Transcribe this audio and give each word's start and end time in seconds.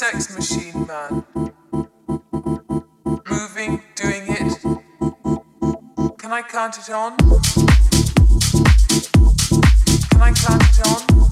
Sex 0.00 0.34
machine, 0.34 0.86
man. 0.86 1.24
Moving, 3.28 3.82
doing 3.96 4.24
it. 4.28 4.58
Can 6.16 6.32
I 6.32 6.40
count 6.40 6.78
it 6.78 6.88
on? 6.88 7.18
Can 10.08 10.22
I 10.22 10.32
count 10.32 10.62
it 10.62 10.86
on? 10.86 11.29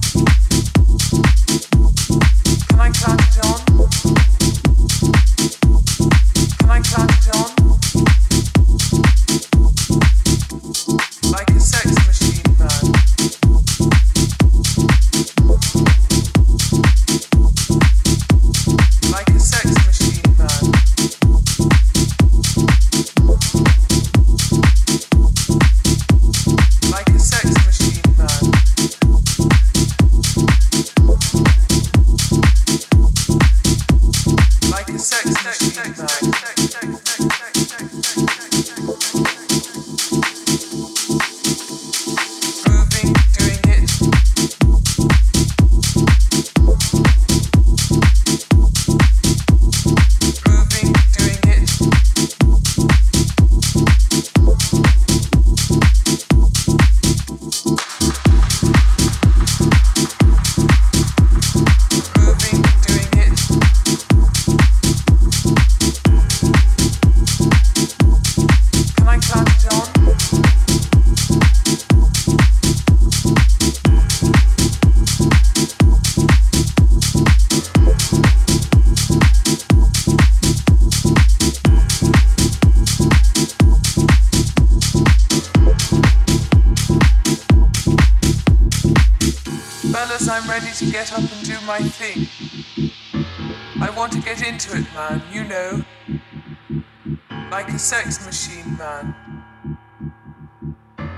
Sex 97.79 98.25
machine 98.25 98.77
man. 98.77 99.15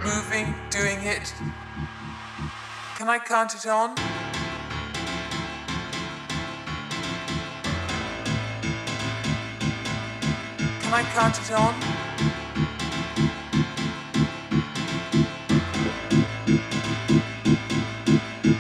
Moving, 0.03 0.53
doing 0.69 1.00
it. 1.01 1.34
Can 2.95 3.09
I 3.09 3.17
count 3.17 3.56
it 3.56 3.66
on? 3.66 3.95
Can 10.81 10.94
I 10.94 11.03
count 11.16 11.39
it 11.39 11.51
on? 11.51 11.73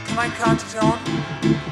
Can 0.07 0.17
I 0.17 0.29
count 0.29 0.63
it 0.63 0.75
on? 0.83 1.70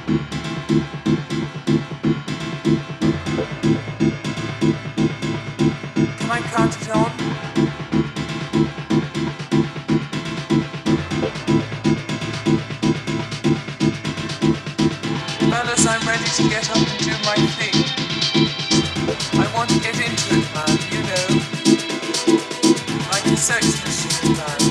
To 16.40 16.48
get 16.48 16.70
up 16.70 16.78
and 16.78 17.00
do 17.00 17.12
my 17.26 17.36
thing. 17.58 17.76
I 19.42 19.52
want 19.54 19.70
to 19.72 19.80
get 19.80 19.96
into 19.96 20.38
it, 20.38 20.48
man, 20.56 20.78
you 20.94 21.02
know. 21.04 21.28
Like 23.12 23.26
a 23.26 23.36
sex 23.36 23.66
machine, 23.84 24.38
man. 24.38 24.69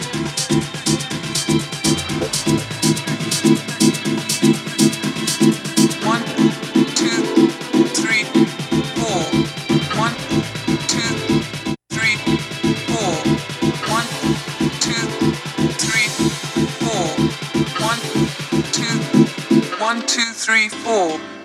Three, 20.39 20.69
four. 20.69 21.38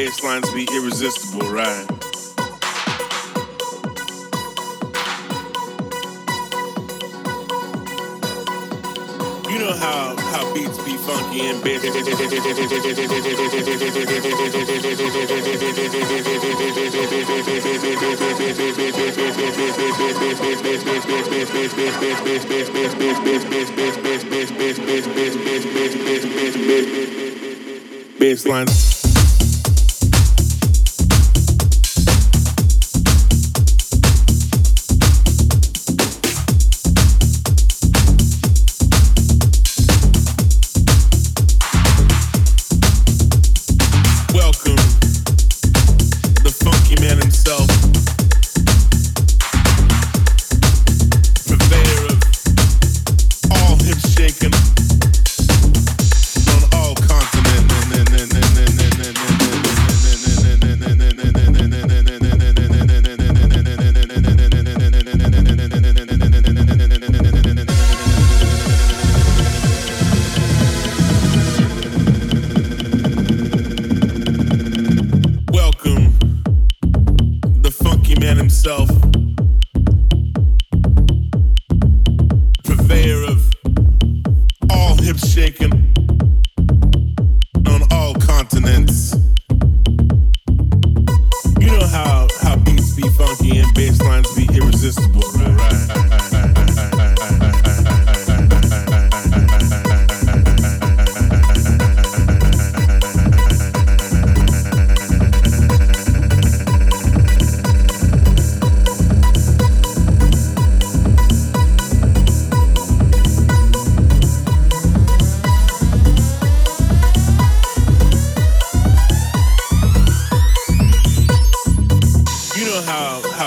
bass 0.00 0.22
to 0.42 0.54
be 0.54 0.66
irresistible, 0.72 1.46
right? 1.50 1.86
You 9.50 9.58
know 9.58 9.74
how, 9.74 10.16
how 10.16 10.54
beats 10.54 10.78
be 10.84 10.96
funky 10.96 11.40
and 11.48 11.62
bass. 11.62 11.82
Bass 28.18 28.46
lines. 28.46 28.89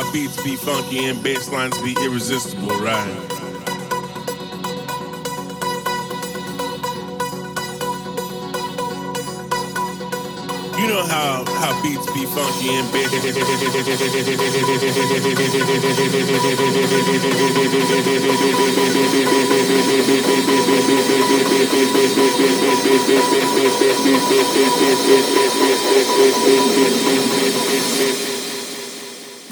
My 0.03 0.11
beats 0.11 0.43
be 0.43 0.55
funky 0.57 1.05
and 1.05 1.23
bass 1.23 1.49
lines 1.49 1.77
be 1.81 1.95
irresistible, 2.03 2.67
right? 2.81 3.07
You 10.77 10.87
know 10.87 11.05
how, 11.07 11.45
how 11.47 11.81
beats 11.81 12.05
be 12.11 12.25
funky 12.25 12.69
and 12.75 12.91
bass. 12.91 13.13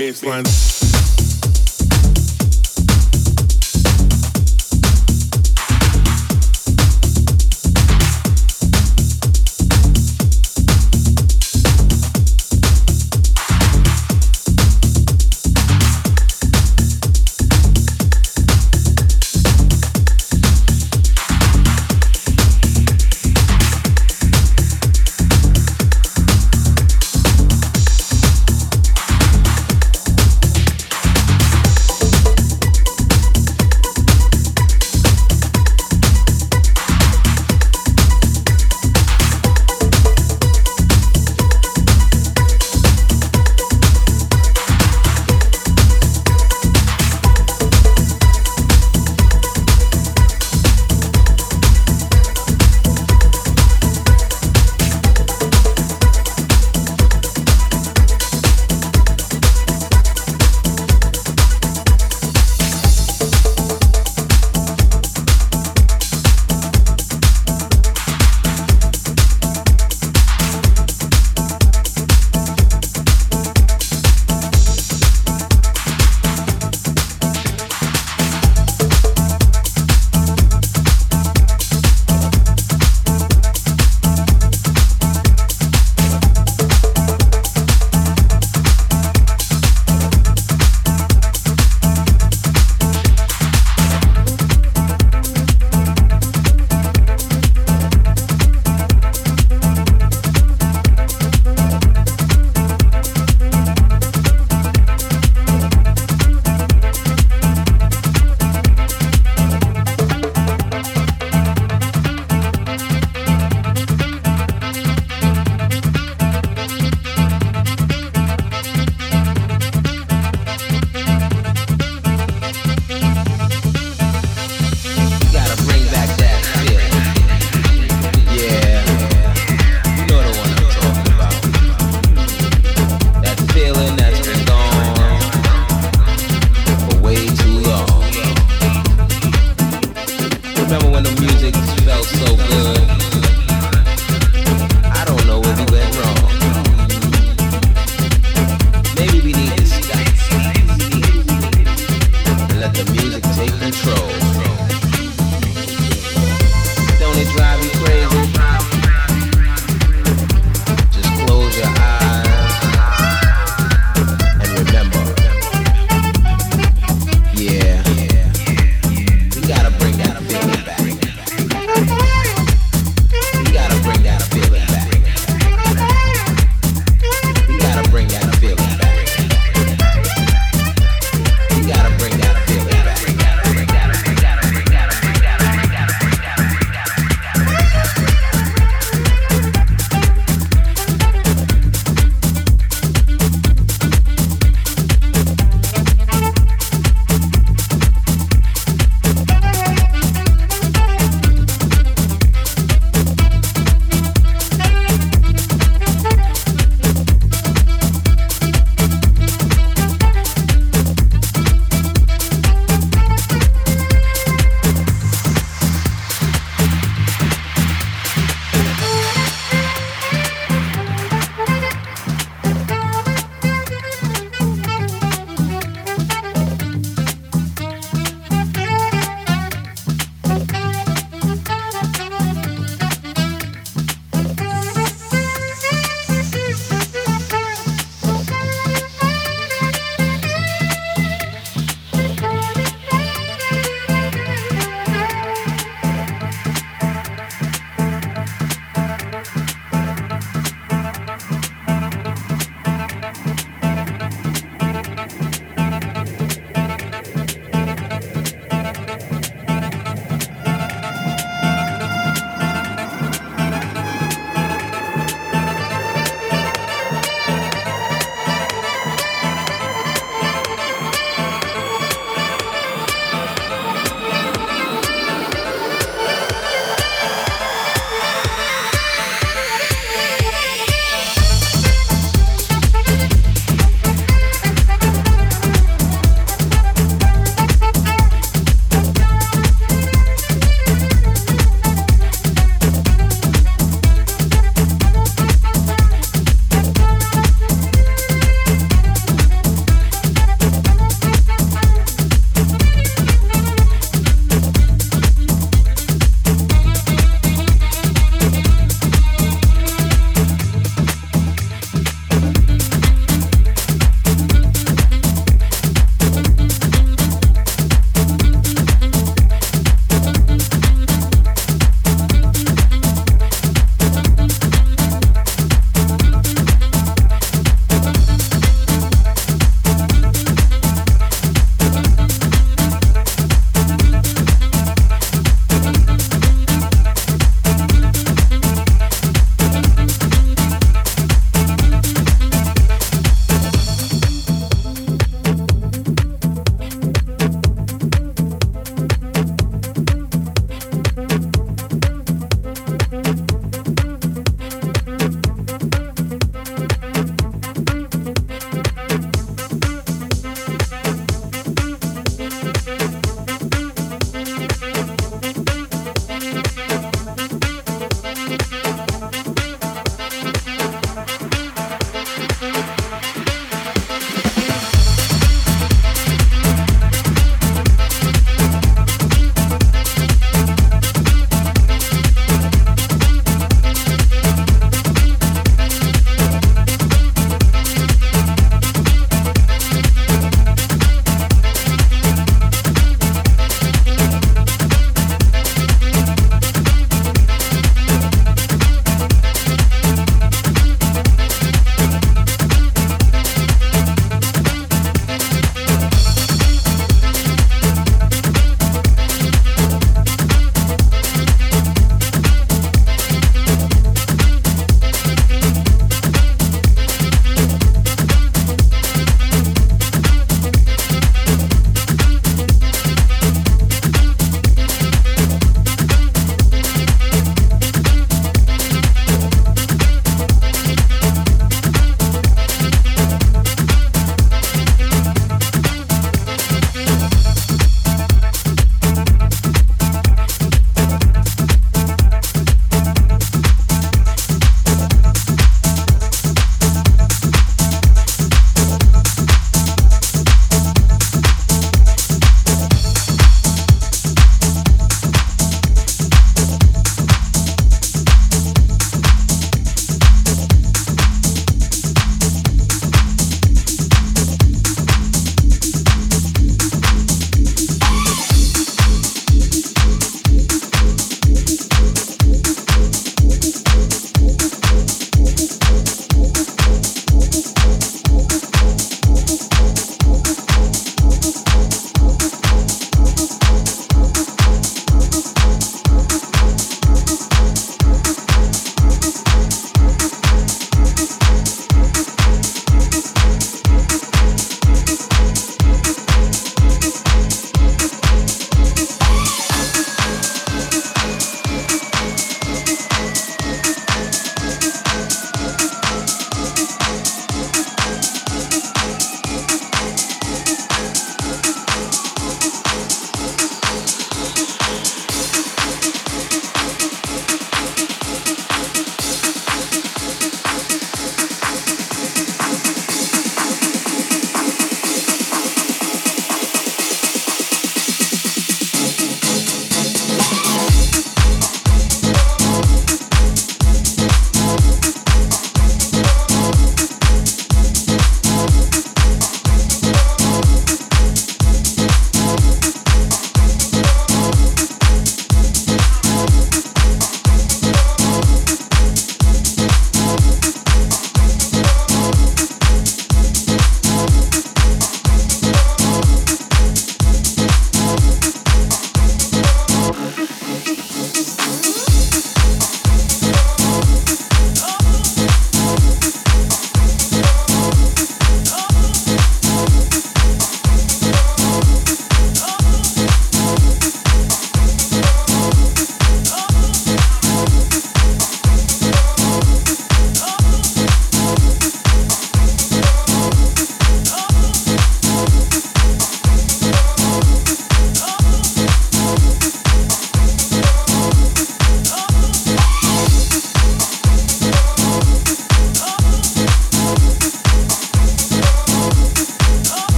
Baseline. 0.00 0.89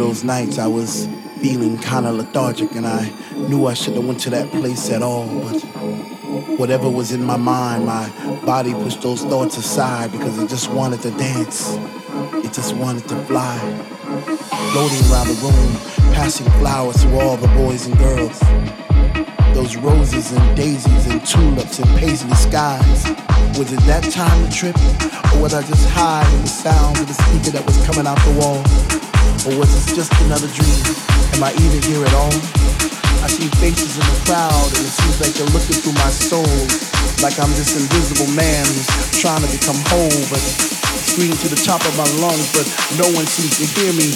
Of 0.00 0.08
those 0.08 0.24
nights 0.24 0.58
I 0.58 0.66
was 0.66 1.06
feeling 1.40 1.78
kind 1.78 2.06
of 2.06 2.16
lethargic 2.16 2.74
and 2.74 2.86
I 2.86 3.10
knew 3.48 3.66
I 3.66 3.74
shouldn't 3.74 3.96
have 3.96 4.06
went 4.06 4.20
to 4.20 4.30
that 4.30 4.50
place 4.50 4.90
at 4.90 5.02
all, 5.02 5.26
but 5.40 5.60
whatever 6.58 6.90
was 6.90 7.12
in 7.12 7.22
my 7.22 7.36
mind, 7.36 7.86
my 7.86 8.08
body 8.44 8.74
pushed 8.74 9.00
those 9.00 9.22
thoughts 9.22 9.56
aside 9.56 10.12
because 10.12 10.38
it 10.38 10.48
just 10.48 10.70
wanted 10.70 11.00
to 11.02 11.10
dance. 11.12 11.76
It 12.44 12.52
just 12.52 12.74
wanted 12.76 13.08
to 13.08 13.16
fly. 13.24 13.58
Floating 14.72 15.10
around 15.10 15.28
the 15.28 15.38
room, 15.42 16.12
passing 16.12 16.46
flowers 16.58 17.02
to 17.02 17.20
all 17.20 17.36
the 17.36 17.48
boys 17.48 17.86
and 17.86 17.96
girls. 17.98 18.38
Those 19.54 19.76
roses 19.76 20.32
and 20.32 20.56
daisies 20.56 21.06
and 21.06 21.24
tulips 21.26 21.78
and 21.78 21.88
paisley 21.98 22.34
skies. 22.34 23.04
Was 23.56 23.72
it 23.72 23.80
that 23.86 24.02
time 24.10 24.44
to 24.44 24.52
trip? 24.52 24.76
Or 25.32 25.42
was 25.42 25.54
I 25.54 25.62
just 25.62 25.88
high 25.90 26.28
in 26.34 26.42
the 26.42 26.48
sound 26.48 26.98
of 26.98 27.06
the 27.08 27.14
speaker 27.14 27.50
that 27.56 27.64
was 27.64 27.76
coming 27.86 28.06
out 28.06 28.18
the 28.24 28.38
wall? 28.38 29.15
Or 29.44 29.58
was 29.60 29.68
this 29.74 29.92
just 29.94 30.12
another 30.24 30.48
dream? 30.48 30.80
Am 31.36 31.44
I 31.44 31.52
even 31.60 31.82
here 31.82 32.00
at 32.00 32.14
all? 32.14 32.32
I 33.20 33.28
see 33.28 33.48
faces 33.60 33.98
in 33.98 34.06
the 34.06 34.18
crowd 34.24 34.70
and 34.72 34.86
it 34.86 34.94
seems 34.96 35.20
like 35.20 35.34
they're 35.36 35.52
looking 35.52 35.76
through 35.76 35.98
my 36.00 36.08
soul. 36.08 36.46
Like 37.20 37.36
I'm 37.42 37.50
this 37.52 37.76
invisible 37.76 38.32
man 38.32 38.64
who's 38.64 38.88
trying 39.20 39.42
to 39.42 39.50
become 39.52 39.76
whole, 39.92 40.22
but 40.30 40.40
screaming 40.40 41.36
to 41.38 41.48
the 41.48 41.60
top 41.60 41.84
of 41.84 41.96
my 41.98 42.08
lungs, 42.22 42.48
but 42.56 42.64
no 42.96 43.10
one 43.12 43.26
seems 43.26 43.58
to 43.60 43.66
hear 43.66 43.92
me. 43.92 44.08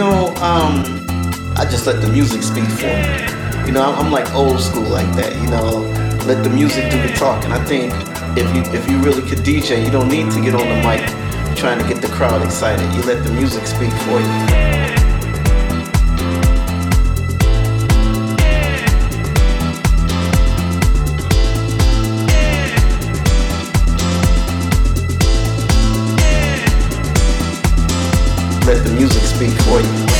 know, 0.00 0.34
um, 0.36 0.82
I 1.56 1.66
just 1.70 1.86
let 1.86 2.00
the 2.00 2.08
music 2.08 2.42
speak 2.42 2.64
for 2.64 2.86
me. 2.86 3.66
You 3.66 3.72
know, 3.72 3.82
I'm, 3.82 4.06
I'm 4.06 4.12
like 4.12 4.32
old 4.34 4.60
school 4.60 4.88
like 4.88 5.10
that. 5.16 5.36
You 5.42 5.48
know, 5.50 5.80
let 6.26 6.42
the 6.42 6.50
music 6.50 6.90
do 6.90 7.00
the 7.02 7.12
talking. 7.14 7.52
I 7.52 7.62
think 7.64 7.92
if 8.36 8.48
you 8.54 8.62
if 8.72 8.88
you 8.90 8.98
really 9.00 9.22
could 9.28 9.40
DJ, 9.40 9.84
you 9.84 9.90
don't 9.90 10.08
need 10.08 10.30
to 10.32 10.40
get 10.40 10.54
on 10.54 10.66
the 10.66 10.76
mic 10.88 11.04
trying 11.56 11.78
to 11.78 11.86
get 11.86 12.00
the 12.00 12.08
crowd 12.08 12.42
excited. 12.42 12.90
You 12.94 13.02
let 13.02 13.22
the 13.22 13.32
music 13.32 13.66
speak 13.66 13.92
for 13.92 14.18
you. 14.20 14.89
Let 28.70 28.84
the 28.86 28.92
music 28.92 29.24
speak 29.24 29.50
for 29.62 29.80
you. 29.80 30.19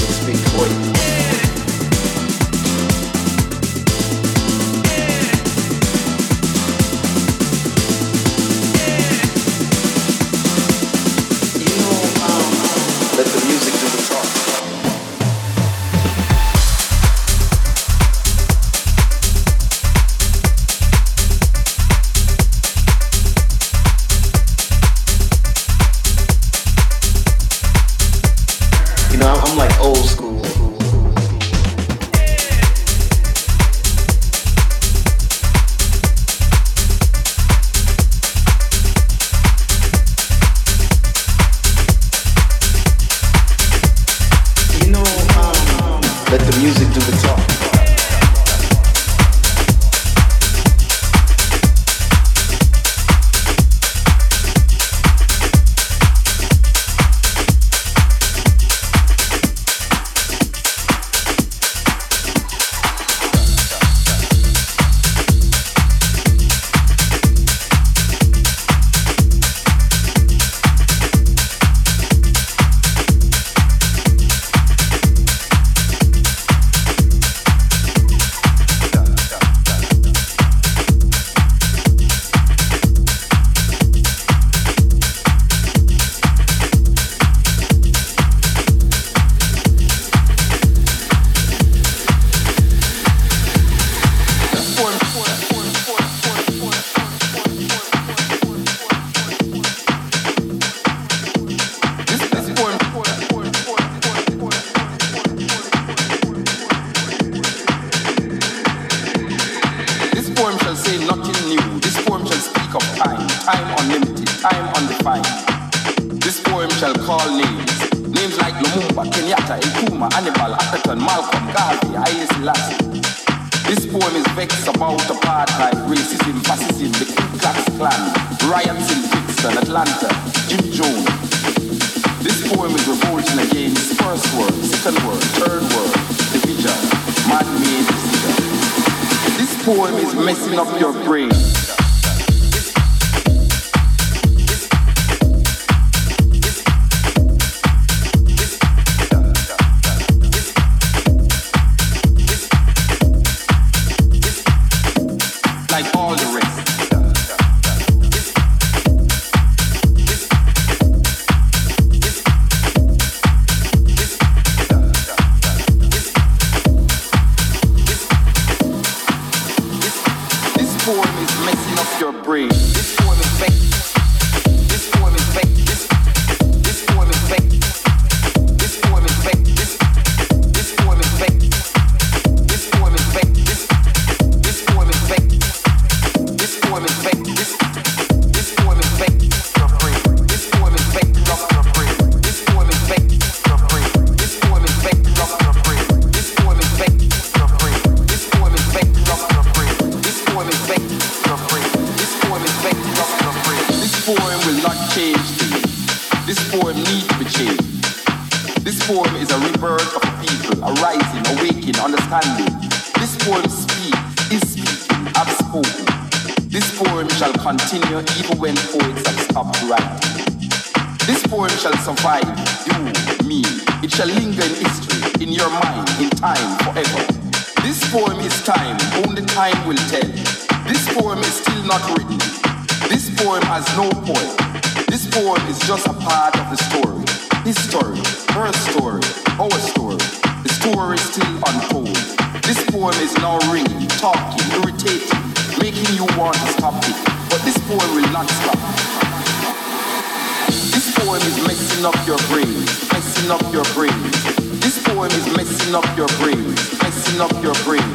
messing 255.71 255.89
up 255.89 255.97
your 255.97 256.07
brain, 256.19 256.43
messing 256.83 257.21
up 257.21 257.31
your 257.43 257.55
brain. 257.63 257.93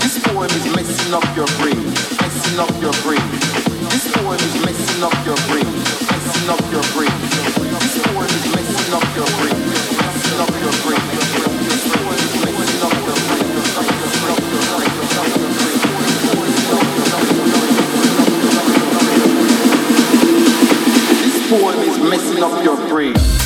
This 0.00 0.18
poem 0.24 0.48
is 0.48 0.74
messing 0.74 1.12
up 1.12 1.24
your 1.36 1.46
brain, 1.60 1.76
messing 2.16 2.58
up 2.58 2.70
your 2.80 2.94
brain. 3.04 3.20
This 3.92 4.08
poem 4.16 4.40
is 4.40 4.56
messing 4.64 5.04
up 5.04 5.12
your 5.26 5.36
brain, 5.48 5.68
messing 6.08 6.48
up 6.48 6.60
your 6.72 6.82
brain. 6.96 7.12
This 7.76 8.00
poem 8.00 8.24
is 8.24 8.46
messing 8.56 8.94
up 8.94 9.04
your 9.16 9.28
brain, 9.36 9.60
messing 9.68 10.40
up 10.40 10.48
your 10.64 10.72
brain. 10.80 11.04
This 11.68 11.84
poem 11.92 12.16
is 12.16 12.32
messing 12.40 12.84
up 12.88 13.04
your 13.04 13.20
brain, 13.28 13.90
is 21.84 21.98
messing 21.98 22.42
up 22.42 22.64
your 22.64 22.76
brain. 22.88 23.39